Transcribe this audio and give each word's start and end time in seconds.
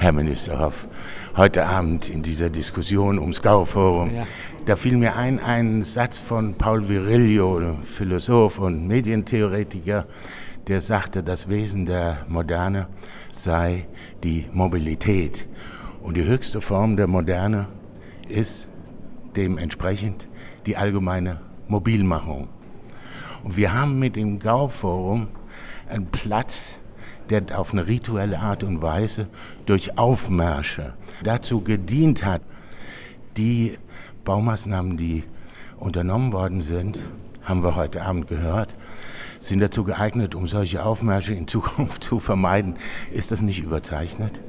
Herr 0.00 0.12
Ministerhoff, 0.12 0.86
heute 1.36 1.66
Abend 1.66 2.08
in 2.08 2.22
dieser 2.22 2.50
Diskussion 2.50 3.18
ums 3.18 3.42
Gauforum. 3.42 4.14
Ja. 4.14 4.28
Da 4.64 4.76
fiel 4.76 4.96
mir 4.96 5.16
ein, 5.16 5.40
ein 5.40 5.82
Satz 5.82 6.18
von 6.18 6.54
Paul 6.54 6.88
Virilio, 6.88 7.76
Philosoph 7.96 8.60
und 8.60 8.86
Medientheoretiker, 8.86 10.06
der 10.68 10.80
sagte, 10.82 11.24
das 11.24 11.48
Wesen 11.48 11.84
der 11.84 12.18
Moderne 12.28 12.86
sei 13.32 13.88
die 14.22 14.46
Mobilität. 14.52 15.48
Und 16.00 16.16
die 16.16 16.24
höchste 16.24 16.60
Form 16.60 16.96
der 16.96 17.08
Moderne 17.08 17.66
ist 18.28 18.68
dementsprechend 19.34 20.28
die 20.64 20.76
allgemeine 20.76 21.40
Mobilmachung. 21.66 22.46
Und 23.42 23.56
wir 23.56 23.74
haben 23.74 23.98
mit 23.98 24.14
dem 24.14 24.38
Gauforum 24.38 25.26
einen 25.88 26.06
Platz, 26.06 26.78
der 27.30 27.58
auf 27.58 27.72
eine 27.72 27.86
rituelle 27.86 28.38
Art 28.38 28.64
und 28.64 28.82
Weise 28.82 29.26
durch 29.66 29.98
Aufmärsche 29.98 30.94
dazu 31.22 31.60
gedient 31.60 32.24
hat, 32.24 32.42
die 33.36 33.78
Baumaßnahmen, 34.24 34.96
die 34.96 35.24
unternommen 35.78 36.32
worden 36.32 36.60
sind, 36.60 36.98
haben 37.42 37.62
wir 37.62 37.76
heute 37.76 38.02
Abend 38.02 38.28
gehört, 38.28 38.74
sind 39.48 39.60
dazu 39.60 39.84
geeignet, 39.84 40.34
um 40.34 40.46
solche 40.46 40.84
Aufmärsche 40.84 41.34
in 41.34 41.48
Zukunft 41.48 42.04
zu 42.04 42.20
vermeiden. 42.20 42.76
Ist 43.12 43.30
das 43.30 43.40
nicht 43.40 43.62
überzeichnet? 43.62 44.40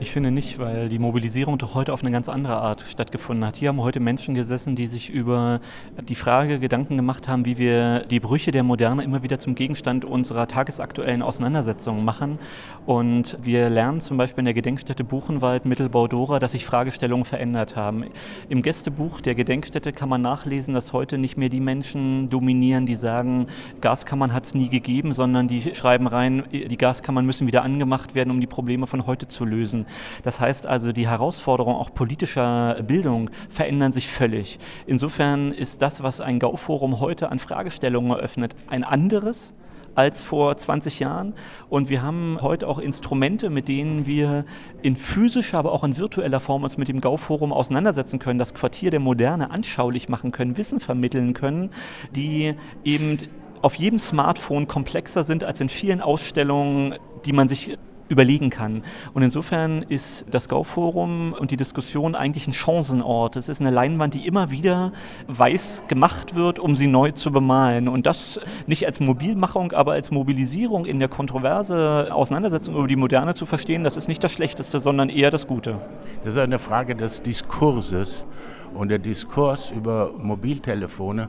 Ich 0.00 0.12
finde 0.12 0.30
nicht, 0.30 0.58
weil 0.58 0.88
die 0.88 0.98
Mobilisierung 0.98 1.58
doch 1.58 1.74
heute 1.74 1.92
auf 1.92 2.02
eine 2.02 2.12
ganz 2.12 2.28
andere 2.28 2.56
Art 2.56 2.82
stattgefunden 2.82 3.44
hat. 3.44 3.56
Hier 3.56 3.70
haben 3.70 3.80
heute 3.80 3.98
Menschen 3.98 4.34
gesessen, 4.34 4.76
die 4.76 4.86
sich 4.86 5.10
über 5.10 5.60
die 6.08 6.14
Frage 6.14 6.60
Gedanken 6.60 6.96
gemacht 6.96 7.26
haben, 7.26 7.44
wie 7.44 7.58
wir 7.58 8.00
die 8.00 8.20
Brüche 8.20 8.52
der 8.52 8.62
Moderne 8.62 9.02
immer 9.02 9.24
wieder 9.24 9.40
zum 9.40 9.56
Gegenstand 9.56 10.04
unserer 10.04 10.46
tagesaktuellen 10.46 11.20
Auseinandersetzungen 11.20 12.04
machen. 12.04 12.38
Und 12.86 13.38
wir 13.42 13.68
lernen 13.70 14.00
zum 14.00 14.16
Beispiel 14.16 14.42
in 14.42 14.46
der 14.46 14.54
Gedenkstätte 14.54 15.02
Buchenwald, 15.02 15.64
Mittelbau-Dora, 15.64 16.38
dass 16.38 16.52
sich 16.52 16.64
Fragestellungen 16.64 17.24
verändert 17.24 17.74
haben. 17.74 18.04
Im 18.48 18.62
Gästebuch 18.62 19.20
der 19.20 19.34
Gedenkstätte 19.34 19.92
kann 19.92 20.08
man 20.08 20.22
nachlesen, 20.22 20.74
dass 20.74 20.92
heute 20.92 21.18
nicht 21.18 21.36
mehr 21.36 21.48
die 21.48 21.60
Menschen 21.60 22.30
dominieren, 22.30 22.86
die 22.86 22.96
sagen, 22.96 23.48
Gaskammern 23.80 24.32
hat 24.32 24.47
es 24.48 24.54
nie 24.54 24.68
gegeben, 24.68 25.12
sondern 25.12 25.48
die 25.48 25.74
schreiben 25.74 26.06
rein, 26.06 26.44
die 26.52 26.76
Gaskammern 26.76 27.26
müssen 27.26 27.46
wieder 27.46 27.62
angemacht 27.62 28.14
werden, 28.14 28.30
um 28.30 28.40
die 28.40 28.46
Probleme 28.46 28.86
von 28.86 29.06
heute 29.06 29.28
zu 29.28 29.44
lösen. 29.44 29.86
Das 30.22 30.40
heißt 30.40 30.66
also, 30.66 30.92
die 30.92 31.08
Herausforderungen 31.08 31.76
auch 31.76 31.92
politischer 31.94 32.82
Bildung 32.82 33.30
verändern 33.48 33.92
sich 33.92 34.08
völlig. 34.08 34.58
Insofern 34.86 35.52
ist 35.52 35.82
das, 35.82 36.02
was 36.02 36.20
ein 36.20 36.38
Gauforum 36.38 37.00
heute 37.00 37.30
an 37.30 37.38
Fragestellungen 37.38 38.10
eröffnet, 38.10 38.56
ein 38.68 38.84
anderes 38.84 39.54
als 39.94 40.22
vor 40.22 40.56
20 40.56 41.00
Jahren. 41.00 41.34
Und 41.68 41.88
wir 41.88 42.02
haben 42.02 42.38
heute 42.40 42.68
auch 42.68 42.78
Instrumente, 42.78 43.50
mit 43.50 43.66
denen 43.66 44.06
wir 44.06 44.44
in 44.80 44.94
physischer, 44.96 45.58
aber 45.58 45.72
auch 45.72 45.82
in 45.82 45.98
virtueller 45.98 46.38
Form 46.38 46.62
uns 46.62 46.78
mit 46.78 46.86
dem 46.86 47.00
Gauforum 47.00 47.52
auseinandersetzen 47.52 48.20
können, 48.20 48.38
das 48.38 48.54
Quartier 48.54 48.92
der 48.92 49.00
Moderne 49.00 49.50
anschaulich 49.50 50.08
machen 50.08 50.30
können, 50.30 50.56
Wissen 50.56 50.78
vermitteln 50.78 51.34
können, 51.34 51.70
die 52.14 52.54
eben 52.84 53.18
auf 53.62 53.74
jedem 53.74 53.98
Smartphone 53.98 54.66
komplexer 54.66 55.24
sind 55.24 55.44
als 55.44 55.60
in 55.60 55.68
vielen 55.68 56.00
Ausstellungen, 56.00 56.96
die 57.24 57.32
man 57.32 57.48
sich 57.48 57.78
überlegen 58.08 58.50
kann. 58.50 58.82
Und 59.14 59.22
insofern 59.22 59.82
ist 59.82 60.26
das 60.30 60.48
Gauforum 60.48 61.34
und 61.38 61.50
die 61.50 61.56
Diskussion 61.56 62.14
eigentlich 62.14 62.46
ein 62.46 62.52
Chancenort. 62.52 63.36
Es 63.36 63.48
ist 63.48 63.60
eine 63.60 63.70
Leinwand, 63.70 64.14
die 64.14 64.26
immer 64.26 64.50
wieder 64.50 64.92
weiß 65.26 65.84
gemacht 65.88 66.34
wird, 66.34 66.58
um 66.58 66.76
sie 66.76 66.86
neu 66.86 67.12
zu 67.12 67.30
bemalen. 67.30 67.88
Und 67.88 68.06
das 68.06 68.40
nicht 68.66 68.86
als 68.86 69.00
Mobilmachung, 69.00 69.72
aber 69.72 69.92
als 69.92 70.10
Mobilisierung 70.10 70.86
in 70.86 70.98
der 70.98 71.08
kontroverse 71.08 72.08
Auseinandersetzung 72.10 72.74
über 72.74 72.86
die 72.86 72.96
Moderne 72.96 73.34
zu 73.34 73.46
verstehen, 73.46 73.84
das 73.84 73.96
ist 73.96 74.08
nicht 74.08 74.22
das 74.24 74.32
Schlechteste, 74.32 74.80
sondern 74.80 75.08
eher 75.08 75.30
das 75.30 75.46
Gute. 75.46 75.78
Das 76.24 76.34
ist 76.34 76.40
eine 76.40 76.58
Frage 76.58 76.96
des 76.96 77.22
Diskurses. 77.22 78.26
Und 78.74 78.90
der 78.90 78.98
Diskurs 78.98 79.70
über 79.70 80.12
Mobiltelefone 80.18 81.28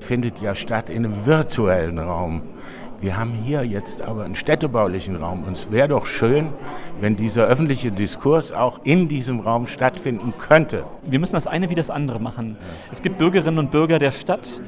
findet 0.00 0.40
ja 0.40 0.54
statt 0.54 0.90
in 0.90 1.04
einem 1.04 1.26
virtuellen 1.26 1.98
Raum. 1.98 2.42
Wir 3.00 3.16
haben 3.16 3.32
hier 3.32 3.62
jetzt 3.62 4.00
aber 4.00 4.24
einen 4.24 4.34
städtebaulichen 4.34 5.14
Raum 5.14 5.44
und 5.44 5.52
es 5.52 5.70
wäre 5.70 5.86
doch 5.86 6.04
schön, 6.04 6.48
wenn 7.00 7.14
dieser 7.14 7.46
öffentliche 7.46 7.92
Diskurs 7.92 8.50
auch 8.52 8.80
in 8.82 9.06
diesem 9.06 9.38
Raum 9.38 9.68
stattfinden 9.68 10.34
könnte. 10.36 10.82
Wir 11.04 11.20
müssen 11.20 11.34
das 11.34 11.46
eine 11.46 11.70
wie 11.70 11.76
das 11.76 11.90
andere 11.90 12.18
machen. 12.18 12.56
Es 12.90 13.00
gibt 13.00 13.18
Bürgerinnen 13.18 13.60
und 13.60 13.70
Bürger 13.70 14.00
der 14.00 14.10
Stadt, 14.10 14.60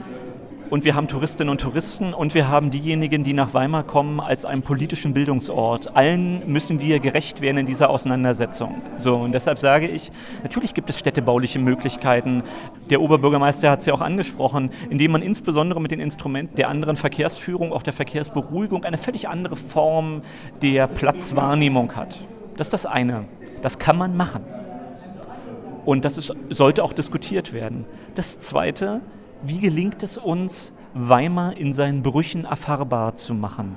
und 0.70 0.84
wir 0.84 0.94
haben 0.94 1.08
Touristinnen 1.08 1.50
und 1.50 1.60
Touristen 1.60 2.14
und 2.14 2.34
wir 2.34 2.48
haben 2.48 2.70
diejenigen, 2.70 3.24
die 3.24 3.32
nach 3.32 3.52
Weimar 3.54 3.82
kommen, 3.82 4.20
als 4.20 4.44
einen 4.44 4.62
politischen 4.62 5.12
Bildungsort. 5.12 5.96
Allen 5.96 6.50
müssen 6.50 6.80
wir 6.80 7.00
gerecht 7.00 7.40
werden 7.40 7.58
in 7.58 7.66
dieser 7.66 7.90
Auseinandersetzung. 7.90 8.80
So, 8.96 9.16
und 9.16 9.32
deshalb 9.32 9.58
sage 9.58 9.88
ich, 9.88 10.12
natürlich 10.44 10.72
gibt 10.72 10.88
es 10.88 10.98
städtebauliche 10.98 11.58
Möglichkeiten. 11.58 12.44
Der 12.88 13.00
Oberbürgermeister 13.00 13.68
hat 13.68 13.80
es 13.80 13.86
ja 13.86 13.94
auch 13.94 14.00
angesprochen, 14.00 14.70
indem 14.88 15.10
man 15.10 15.22
insbesondere 15.22 15.80
mit 15.80 15.90
den 15.90 16.00
Instrumenten 16.00 16.54
der 16.54 16.68
anderen 16.68 16.94
Verkehrsführung, 16.94 17.72
auch 17.72 17.82
der 17.82 17.92
Verkehrsberuhigung, 17.92 18.84
eine 18.84 18.98
völlig 18.98 19.28
andere 19.28 19.56
Form 19.56 20.22
der 20.62 20.86
Platzwahrnehmung 20.86 21.96
hat. 21.96 22.20
Das 22.56 22.68
ist 22.68 22.72
das 22.72 22.86
eine. 22.86 23.24
Das 23.60 23.78
kann 23.78 23.98
man 23.98 24.16
machen. 24.16 24.44
Und 25.84 26.04
das 26.04 26.16
ist, 26.16 26.32
sollte 26.50 26.84
auch 26.84 26.92
diskutiert 26.92 27.52
werden. 27.52 27.86
Das 28.14 28.38
Zweite, 28.38 29.00
wie 29.42 29.58
gelingt 29.58 30.02
es 30.02 30.18
uns, 30.18 30.72
Weimar 30.92 31.56
in 31.56 31.72
seinen 31.72 32.02
Brüchen 32.02 32.44
erfahrbar 32.44 33.16
zu 33.16 33.34
machen? 33.34 33.76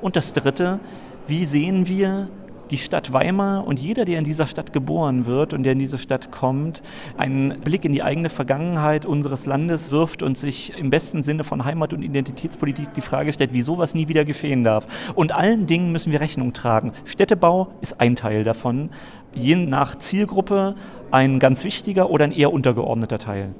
Und 0.00 0.16
das 0.16 0.32
Dritte, 0.32 0.80
wie 1.26 1.44
sehen 1.44 1.86
wir 1.86 2.28
die 2.70 2.78
Stadt 2.78 3.12
Weimar 3.12 3.66
und 3.66 3.78
jeder, 3.78 4.06
der 4.06 4.18
in 4.18 4.24
dieser 4.24 4.46
Stadt 4.46 4.72
geboren 4.72 5.26
wird 5.26 5.52
und 5.52 5.62
der 5.62 5.72
in 5.72 5.78
diese 5.78 5.98
Stadt 5.98 6.32
kommt, 6.32 6.82
einen 7.18 7.60
Blick 7.60 7.84
in 7.84 7.92
die 7.92 8.02
eigene 8.02 8.30
Vergangenheit 8.30 9.04
unseres 9.04 9.44
Landes 9.44 9.90
wirft 9.90 10.22
und 10.22 10.38
sich 10.38 10.72
im 10.78 10.88
besten 10.88 11.22
Sinne 11.22 11.44
von 11.44 11.64
Heimat- 11.66 11.92
und 11.92 12.02
Identitätspolitik 12.02 12.94
die 12.94 13.02
Frage 13.02 13.32
stellt, 13.32 13.52
wie 13.52 13.62
sowas 13.62 13.94
nie 13.94 14.08
wieder 14.08 14.24
geschehen 14.24 14.64
darf. 14.64 14.86
Und 15.14 15.32
allen 15.32 15.66
Dingen 15.66 15.92
müssen 15.92 16.12
wir 16.12 16.20
Rechnung 16.20 16.54
tragen. 16.54 16.92
Städtebau 17.04 17.68
ist 17.82 18.00
ein 18.00 18.16
Teil 18.16 18.42
davon, 18.42 18.88
je 19.34 19.56
nach 19.56 19.98
Zielgruppe 19.98 20.74
ein 21.10 21.38
ganz 21.38 21.64
wichtiger 21.64 22.08
oder 22.08 22.24
ein 22.24 22.32
eher 22.32 22.52
untergeordneter 22.52 23.18
Teil 23.18 23.54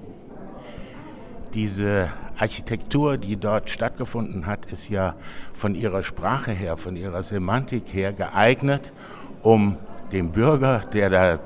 diese 1.54 2.10
Architektur, 2.38 3.18
die 3.18 3.36
dort 3.36 3.70
stattgefunden 3.70 4.46
hat, 4.46 4.66
ist 4.66 4.88
ja 4.88 5.14
von 5.54 5.74
ihrer 5.74 6.02
Sprache 6.02 6.52
her, 6.52 6.76
von 6.76 6.96
ihrer 6.96 7.22
Semantik 7.22 7.84
her 7.92 8.12
geeignet, 8.12 8.92
um 9.42 9.76
dem 10.12 10.30
Bürger, 10.30 10.80
der 10.92 11.10
da 11.10 11.38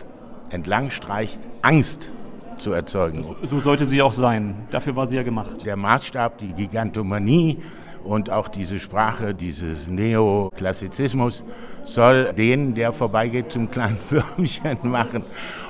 entlang 0.50 0.90
streicht, 0.90 1.40
Angst 1.62 2.10
zu 2.58 2.72
erzeugen. 2.72 3.24
So 3.50 3.60
sollte 3.60 3.86
sie 3.86 4.00
auch 4.02 4.12
sein. 4.12 4.54
Dafür 4.70 4.96
war 4.96 5.06
sie 5.06 5.16
ja 5.16 5.22
gemacht. 5.22 5.64
Der 5.64 5.76
Maßstab, 5.76 6.38
die 6.38 6.52
Gigantomanie 6.52 7.58
und 8.06 8.30
auch 8.30 8.48
diese 8.48 8.78
Sprache, 8.78 9.34
dieses 9.34 9.88
Neoklassizismus 9.88 11.44
soll 11.84 12.32
den, 12.32 12.74
der 12.74 12.92
vorbeigeht, 12.92 13.52
zum 13.52 13.70
kleinen 13.70 13.98
Würmchen 14.10 14.78
machen. 14.82 15.24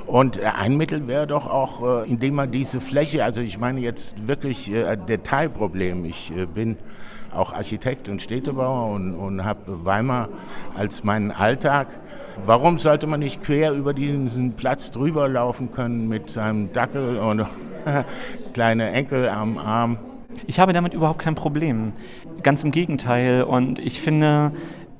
Und 0.06 0.38
äh, 0.38 0.44
ein 0.44 0.76
Mittel 0.76 1.08
wäre 1.08 1.26
doch 1.26 1.46
auch, 1.46 2.04
äh, 2.04 2.08
indem 2.08 2.34
man 2.34 2.50
diese 2.50 2.80
Fläche, 2.80 3.24
also 3.24 3.40
ich 3.40 3.58
meine 3.58 3.80
jetzt 3.80 4.26
wirklich 4.26 4.70
äh, 4.72 4.96
Detailproblem. 4.96 6.04
Ich 6.04 6.32
bin 6.54 6.76
auch 7.34 7.52
Architekt 7.52 8.08
und 8.08 8.22
Städtebauer 8.22 8.94
und, 8.94 9.14
und 9.14 9.44
habe 9.44 9.84
Weimar 9.84 10.28
als 10.76 11.04
meinen 11.04 11.30
Alltag. 11.30 11.88
Warum 12.44 12.78
sollte 12.78 13.06
man 13.06 13.20
nicht 13.20 13.42
quer 13.42 13.72
über 13.72 13.94
diesen 13.94 14.52
Platz 14.52 14.90
drüber 14.90 15.28
laufen 15.28 15.72
können 15.72 16.08
mit 16.08 16.30
seinem 16.30 16.72
Dackel 16.72 17.18
und 17.18 17.46
kleine 18.54 18.90
Enkel 18.90 19.28
am 19.28 19.58
Arm? 19.58 19.98
Ich 20.46 20.58
habe 20.58 20.72
damit 20.72 20.94
überhaupt 20.94 21.18
kein 21.18 21.34
Problem. 21.34 21.92
Ganz 22.42 22.62
im 22.62 22.70
Gegenteil. 22.70 23.42
Und 23.42 23.78
ich 23.78 24.00
finde, 24.00 24.52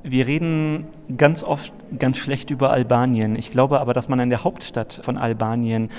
wir 0.03 0.27
reden 0.27 0.87
ganz 1.17 1.43
oft 1.43 1.73
ganz 1.99 2.17
schlecht 2.19 2.51
über 2.51 2.71
Albanien. 2.71 3.37
Ich 3.37 3.51
glaube 3.51 3.81
aber, 3.81 3.95
dass 3.95 4.09
man 4.09 4.21
in 4.21 4.31
der 4.31 4.45
Hauptstadt 4.45 5.01
von 5.03 5.19
Albanien 5.19 5.91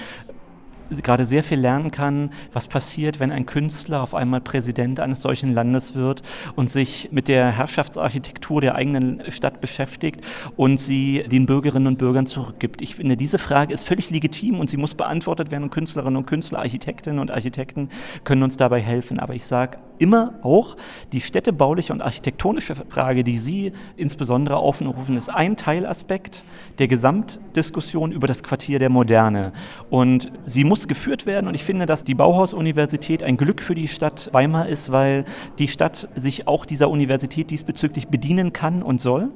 gerade 0.90 1.26
sehr 1.26 1.44
viel 1.44 1.60
lernen 1.60 1.92
kann, 1.92 2.32
was 2.54 2.68
passiert, 2.68 3.20
wenn 3.20 3.32
ein 3.32 3.46
Künstler 3.46 4.02
auf 4.02 4.14
einmal 4.14 4.42
Präsident 4.42 5.00
eines 5.00 5.22
solchen 5.22 5.54
Landes 5.54 5.96
wird 5.96 6.22
und 6.56 6.70
sich 6.70 7.10
mit 7.12 7.28
der 7.28 7.52
Herrschaftsarchitektur 7.52 8.62
der 8.62 8.76
eigenen 8.76 9.24
Stadt 9.32 9.62
beschäftigt 9.62 10.22
und 10.56 10.80
sie 10.80 11.24
den 11.28 11.46
Bürgerinnen 11.46 11.88
und 11.88 11.98
Bürgern 11.98 12.28
zurückgibt. 12.28 12.82
Ich 12.82 12.96
finde, 12.96 13.18
diese 13.18 13.38
Frage 13.38 13.74
ist 13.74 13.84
völlig 13.84 14.10
legitim 14.10 14.60
und 14.60 14.70
sie 14.70 14.78
muss 14.78 14.96
beantwortet 14.96 15.52
werden 15.52 15.64
und 15.64 15.72
Künstlerinnen 15.72 16.18
und 16.18 16.26
Künstler, 16.26 16.60
Architektinnen 16.60 17.20
und 17.20 17.32
Architekten 17.32 17.90
können 18.24 18.44
uns 18.44 18.58
dabei 18.58 18.82
helfen. 18.82 19.20
Aber 19.20 19.36
ich 19.36 19.46
sage 19.46 19.78
immer 20.00 20.34
auch, 20.42 20.78
die 21.12 21.22
städtebauliche 21.22 21.94
und 21.94 22.02
architektonische 22.02 22.76
Frage, 22.76 23.24
die 23.24 23.38
Sie 23.38 23.72
insbesondere 23.96 24.58
aufrufen, 24.58 25.18
ist 25.18 25.30
ein 25.30 25.58
Teilaspekt 25.58 26.44
der 26.80 26.88
Gesamtdiskussion 26.88 28.12
über 28.12 28.28
das 28.28 28.44
Quartier 28.44 28.80
der 28.80 28.90
Moderne. 28.90 29.54
Und 29.90 30.32
sie 30.46 30.64
muss 30.64 30.88
geführt 30.88 31.26
werden 31.26 31.48
und 31.48 31.56
ich 31.56 31.64
finde, 31.64 31.86
dass 31.86 32.04
die 32.04 32.16
Bauhaus-Universität 32.16 33.24
ein 33.24 33.38
Glück 33.38 33.62
für 33.62 33.76
die 33.76 33.88
Stadt 33.88 34.30
Weimar 34.34 34.68
ist, 34.68 34.92
weil 34.92 35.26
die 35.60 35.68
Stadt 35.68 36.10
sich 36.16 36.48
auch 36.48 36.66
dieser 36.66 36.90
Universität 36.90 37.52
diesbezüglich 37.52 38.08
bedienen 38.08 38.54
kann 38.54 38.84
und 38.84 39.02
soll. 39.02 39.30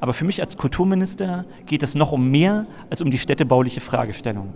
Aber 0.00 0.12
für 0.12 0.24
mich 0.24 0.40
als 0.40 0.56
Kulturminister 0.56 1.46
geht 1.66 1.82
es 1.82 1.94
noch 1.94 2.12
um 2.12 2.30
mehr 2.30 2.66
als 2.90 3.00
um 3.00 3.10
die 3.10 3.18
städtebauliche 3.18 3.80
Fragestellung. 3.80 4.50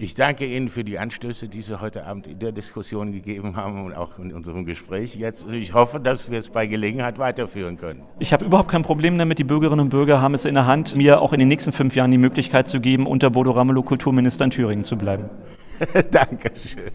Ich 0.00 0.14
danke 0.14 0.46
Ihnen 0.46 0.68
für 0.68 0.84
die 0.84 0.96
Anstöße, 1.00 1.48
die 1.48 1.60
Sie 1.60 1.80
heute 1.80 2.06
Abend 2.06 2.28
in 2.28 2.38
der 2.38 2.52
Diskussion 2.52 3.10
gegeben 3.10 3.56
haben 3.56 3.84
und 3.84 3.94
auch 3.94 4.16
in 4.20 4.32
unserem 4.32 4.64
Gespräch 4.64 5.16
jetzt. 5.16 5.42
Und 5.42 5.54
ich 5.54 5.74
hoffe, 5.74 5.98
dass 5.98 6.30
wir 6.30 6.38
es 6.38 6.50
bei 6.50 6.68
Gelegenheit 6.68 7.18
weiterführen 7.18 7.78
können. 7.78 8.04
Ich 8.20 8.32
habe 8.32 8.44
überhaupt 8.44 8.70
kein 8.70 8.82
Problem 8.82 9.18
damit. 9.18 9.40
Die 9.40 9.44
Bürgerinnen 9.44 9.80
und 9.80 9.88
Bürger 9.88 10.20
haben 10.20 10.34
es 10.34 10.44
in 10.44 10.54
der 10.54 10.66
Hand, 10.66 10.94
mir 10.94 11.20
auch 11.20 11.32
in 11.32 11.40
den 11.40 11.48
nächsten 11.48 11.72
fünf 11.72 11.96
Jahren 11.96 12.12
die 12.12 12.18
Möglichkeit 12.18 12.68
zu 12.68 12.78
geben, 12.78 13.08
unter 13.08 13.30
Bodo 13.30 13.50
Ramelow 13.50 13.82
Kulturminister 13.82 14.44
in 14.44 14.52
Thüringen 14.52 14.84
zu 14.84 14.96
bleiben. 14.96 15.30
Dankeschön. 16.12 16.92